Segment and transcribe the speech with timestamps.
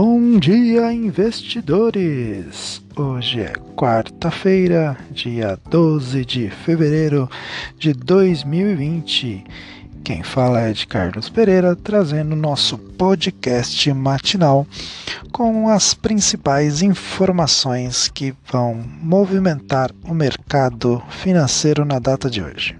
[0.00, 2.80] Bom dia, investidores!
[2.94, 7.28] Hoje é quarta-feira, dia 12 de fevereiro
[7.76, 9.44] de 2020.
[10.04, 14.64] Quem fala é de Carlos Pereira, trazendo nosso podcast matinal
[15.32, 22.76] com as principais informações que vão movimentar o mercado financeiro na data de hoje.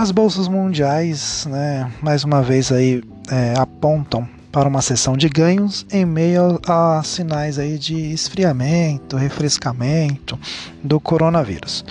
[0.00, 5.84] As bolsas mundiais, né, mais uma vez aí é, apontam para uma sessão de ganhos
[5.92, 10.38] em meio a sinais aí de esfriamento, refrescamento
[10.82, 11.84] do coronavírus.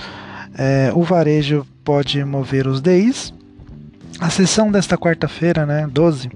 [0.58, 3.32] É, o varejo pode mover os DIs.
[4.20, 6.32] A sessão desta quarta-feira, né, 12,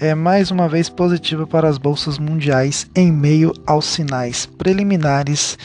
[0.00, 5.56] é mais uma vez positiva para as bolsas mundiais em meio aos sinais preliminares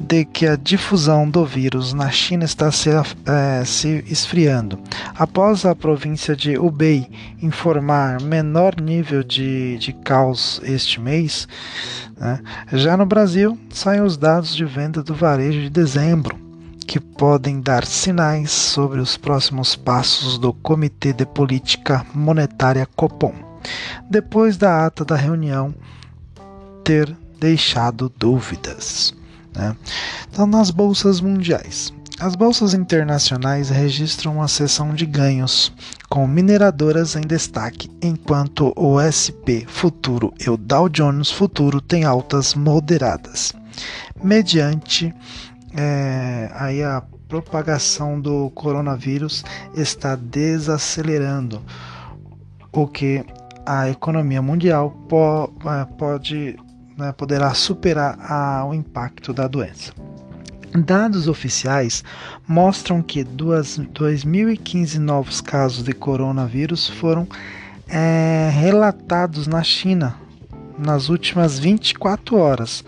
[0.00, 4.78] de que a difusão do vírus na China está se, é, se, esfriando.
[5.14, 7.06] Após a província de Hubei
[7.42, 11.46] informar menor nível de, de caos este mês,
[12.18, 12.40] né,
[12.72, 16.36] já no Brasil saem os dados de venda do varejo de dezembro,
[16.86, 23.34] que podem dar sinais sobre os próximos passos do Comitê de Política Monetária Copom,
[24.08, 25.74] depois da ata da reunião
[26.82, 29.19] ter deixado dúvidas.
[29.54, 29.76] Né?
[30.30, 35.72] Então, nas bolsas mundiais, as bolsas internacionais registram uma sessão de ganhos,
[36.08, 42.54] com mineradoras em destaque, enquanto o SP Futuro e o Dow Jones Futuro têm altas
[42.54, 43.54] moderadas,
[44.22, 45.14] mediante
[45.74, 49.42] é, aí a propagação do coronavírus
[49.74, 51.62] está desacelerando,
[52.70, 53.24] o que
[53.64, 54.94] a economia mundial
[55.64, 56.58] é, pode
[57.00, 59.92] né, poderá superar a, o impacto da doença.
[60.72, 62.04] Dados oficiais
[62.46, 67.26] mostram que 2.015 novos casos de coronavírus foram
[67.88, 70.14] é, relatados na China
[70.78, 72.84] nas últimas 24 horas,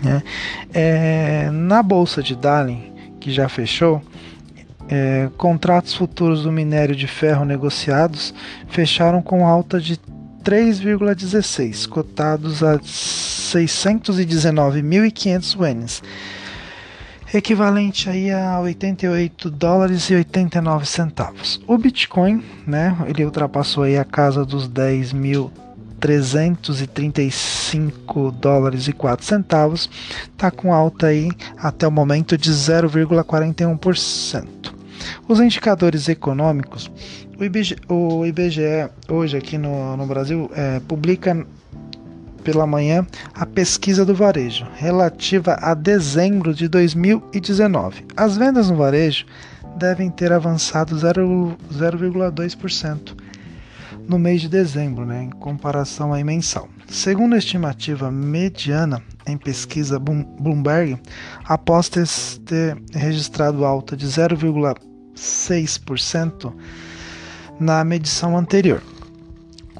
[0.02, 0.22] Né?
[0.74, 2.80] É, na bolsa de Dalian,
[3.20, 4.02] que já fechou,
[4.88, 8.34] é, contratos futuros do minério de ferro negociados
[8.68, 9.96] fecharam com alta de
[10.42, 16.02] 3,16, cotados a 619.500 ienes,
[17.32, 21.60] equivalente aí a 88 dólares e 89 centavos.
[21.66, 25.50] O Bitcoin, né, ele ultrapassou aí a casa dos 10 mil
[26.00, 29.88] 335 dólares e 4 centavos,
[30.32, 34.48] está com alta aí até o momento de 0,41%.
[35.28, 36.90] Os indicadores econômicos,
[37.38, 41.46] o IBGE, o IBGE hoje aqui no, no Brasil é, publica
[42.42, 48.06] pela manhã a pesquisa do varejo relativa a dezembro de 2019.
[48.16, 49.26] As vendas no varejo
[49.76, 53.16] devem ter avançado 0,2%
[54.08, 56.68] no mês de dezembro, né, em comparação aí mensal.
[56.88, 60.98] Segundo a estimativa mediana em pesquisa Bloomberg,
[61.44, 62.06] após ter,
[62.44, 66.52] ter registrado alta de 0,6%
[67.60, 68.82] na medição anterior.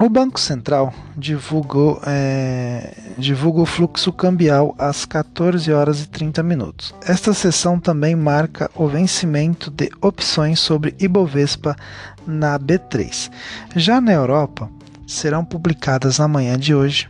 [0.01, 6.91] O Banco Central divulgou, é, o fluxo cambial às 14 horas e 30 minutos.
[7.05, 11.75] Esta sessão também marca o vencimento de opções sobre Ibovespa
[12.25, 13.29] na B3.
[13.75, 14.67] Já na Europa,
[15.05, 17.07] serão publicadas na manhã de hoje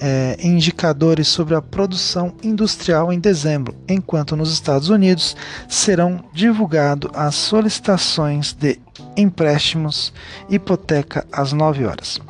[0.00, 5.36] é, indicadores sobre a produção industrial em dezembro, enquanto nos Estados Unidos
[5.68, 8.78] serão divulgadas as solicitações de
[9.16, 10.12] empréstimos
[10.48, 12.20] hipoteca às 9 horas.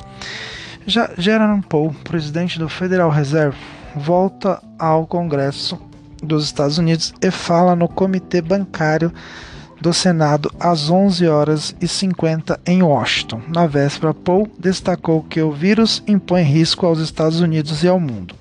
[0.85, 3.57] Já Jerome Powell, presidente do Federal Reserve,
[3.95, 5.79] volta ao Congresso
[6.21, 9.11] dos Estados Unidos e fala no Comitê Bancário
[9.83, 13.41] do Senado às 11 horas e 50 em Washington.
[13.49, 18.33] Na véspera, Paul destacou que o vírus impõe risco aos Estados Unidos e ao mundo.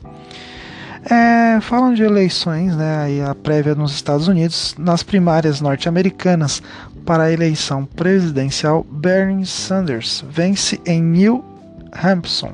[1.04, 6.62] É, falam de eleições, né, aí a prévia nos Estados Unidos, nas primárias norte-americanas
[7.04, 11.44] para a eleição presidencial, Bernie Sanders vence em New
[11.92, 12.52] Hampshire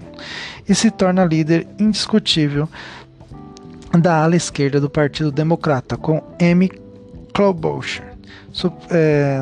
[0.67, 2.67] e se torna líder indiscutível
[4.01, 6.71] da ala esquerda do Partido Democrata, com Amy
[7.35, 8.08] Klobuchar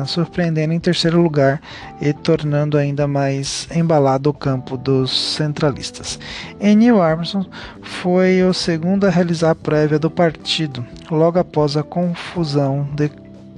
[0.05, 1.61] surpreendendo em terceiro lugar
[2.01, 6.19] e tornando ainda mais embalado o campo dos centralistas.
[6.59, 7.47] E Neil Armstrong
[7.81, 13.09] foi o segundo a realizar a prévia do partido, logo após a confusão de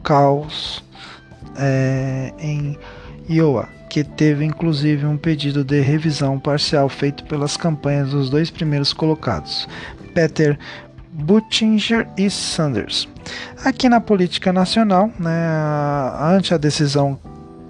[0.03, 0.83] caos
[1.57, 2.77] é, em
[3.29, 8.93] Iowa, que teve inclusive um pedido de revisão parcial feito pelas campanhas dos dois primeiros
[8.93, 9.67] colocados,
[10.13, 10.57] Peter
[11.11, 13.07] Buttigieg e Sanders.
[13.63, 15.31] Aqui na política nacional, né,
[16.21, 17.19] ante a decisão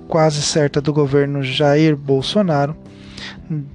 [0.07, 2.75] quase certa do governo Jair Bolsonaro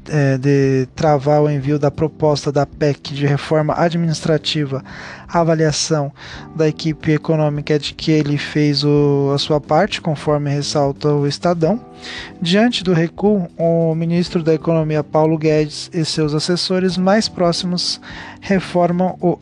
[0.08, 4.84] é, de travar o envio da proposta da PEC de reforma administrativa,
[5.28, 6.12] a avaliação
[6.54, 11.26] da equipe econômica é de que ele fez o, a sua parte, conforme ressalta o
[11.26, 11.80] Estadão.
[12.40, 18.00] Diante do recuo, o ministro da Economia Paulo Guedes e seus assessores mais próximos
[18.40, 19.38] reformam o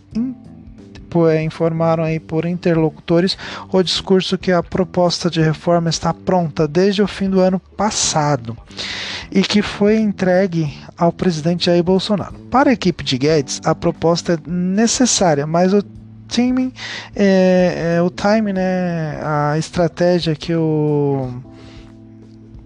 [1.42, 3.36] informaram aí por interlocutores
[3.70, 8.56] o discurso que a proposta de reforma está pronta desde o fim do ano passado
[9.30, 12.34] e que foi entregue ao presidente Jair Bolsonaro.
[12.50, 15.82] Para a equipe de Guedes, a proposta é necessária, mas o
[16.28, 16.72] timing,
[17.14, 21.30] é, é, o time, né, a estratégia que o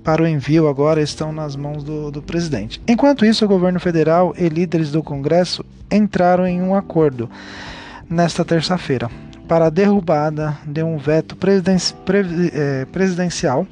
[0.03, 2.81] para o envio agora estão nas mãos do, do presidente.
[2.87, 7.29] Enquanto isso, o governo federal e líderes do Congresso entraram em um acordo
[8.09, 9.11] nesta terça-feira
[9.47, 11.37] para a derrubada de um veto
[12.53, 13.67] é, presidencial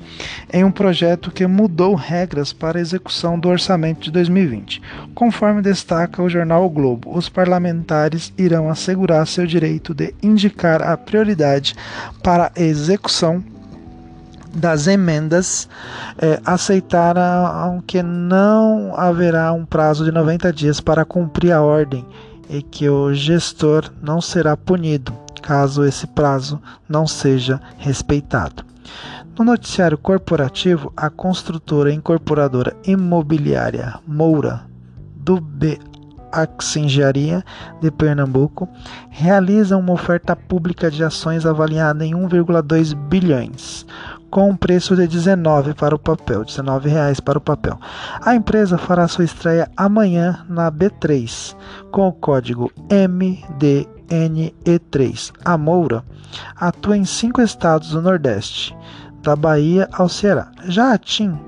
[0.53, 4.81] em um projeto que mudou regras para a execução do orçamento de 2020.
[5.15, 10.97] Conforme destaca o jornal o Globo, os parlamentares irão assegurar seu direito de indicar a
[10.97, 11.75] prioridade
[12.23, 13.43] para a execução
[14.55, 15.69] das emendas
[16.17, 22.07] é, aceitaram que não haverá um prazo de 90 dias para cumprir a ordem
[22.49, 28.65] e que o gestor não será punido caso esse prazo não seja respeitado.
[29.39, 34.65] No noticiário corporativo, a construtora incorporadora imobiliária Moura,
[35.17, 35.79] do B
[36.77, 37.45] Engenharia
[37.81, 38.69] de Pernambuco,
[39.11, 43.87] realiza uma oferta pública de ações avaliada em 1,2 bilhões,
[44.35, 47.79] com um preço de 19 para o papel, 19 reais para o papel.
[48.21, 51.55] A empresa fará sua estreia amanhã na B3
[51.93, 55.31] com o código MDNE3.
[55.45, 56.03] A Moura
[56.57, 58.77] atua em cinco estados do Nordeste,
[59.23, 60.51] da Bahia ao Ceará.
[60.65, 61.39] Já a TIM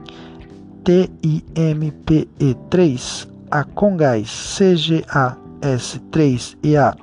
[0.85, 4.29] TIMPE3, a Congás
[4.61, 6.95] CGAS3 e a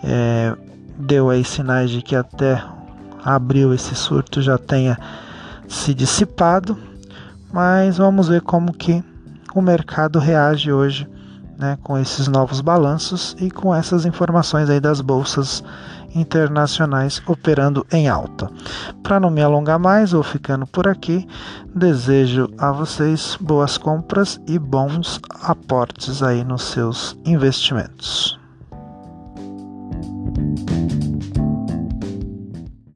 [0.04, 0.56] é,
[0.98, 2.64] deu aí sinais de que até
[3.24, 4.98] abril esse surto já tenha
[5.68, 6.78] se dissipado.
[7.52, 9.04] Mas vamos ver como que
[9.54, 11.08] o mercado reage hoje
[11.58, 15.64] né, com esses novos balanços e com essas informações aí das bolsas
[16.16, 18.50] internacionais operando em alta.
[19.02, 21.28] Para não me alongar mais, vou ficando por aqui.
[21.74, 28.40] Desejo a vocês boas compras e bons aportes aí nos seus investimentos.